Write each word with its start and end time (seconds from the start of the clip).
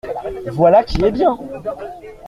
Voilà 0.53 0.83
qui 0.83 0.99
est 1.05 1.11
bien! 1.11 1.37